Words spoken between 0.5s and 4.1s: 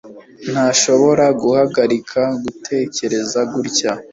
Ntashobora guhagarika gutekereza gutya